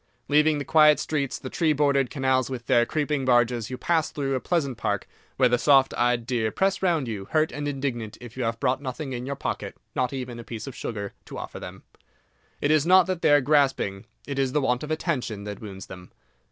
Leaving 0.27 0.57
the 0.57 0.65
quiet 0.65 0.97
streets, 0.99 1.37
the 1.37 1.47
tree 1.47 1.73
bordered 1.73 2.09
canals, 2.09 2.49
with 2.49 2.65
their 2.65 2.87
creeping 2.87 3.23
barges, 3.23 3.69
you 3.69 3.77
pass 3.77 4.09
through 4.09 4.33
a 4.33 4.39
pleasant 4.39 4.75
park, 4.75 5.07
where 5.37 5.47
the 5.47 5.59
soft 5.59 5.93
eyed 5.95 6.25
deer 6.25 6.49
press 6.51 6.81
round 6.81 7.07
you, 7.07 7.25
hurt 7.25 7.51
and 7.51 7.67
indignant 7.67 8.17
if 8.19 8.35
you 8.35 8.43
have 8.43 8.59
brought 8.59 8.81
nothing 8.81 9.13
in 9.13 9.27
your 9.27 9.35
pocket—not 9.35 10.11
even 10.11 10.39
a 10.39 10.43
piece 10.43 10.65
of 10.65 10.73
sugar—to 10.75 11.37
offer 11.37 11.59
them. 11.59 11.83
It 12.61 12.71
is 12.71 12.83
not 12.87 13.05
that 13.05 13.21
they 13.21 13.29
are 13.29 13.41
grasping—it 13.41 14.39
is 14.39 14.53
the 14.53 14.61
want 14.61 14.81
of 14.81 14.89
attention 14.89 15.43
that 15.43 15.61
wounds 15.61 15.85
them. 15.85 16.11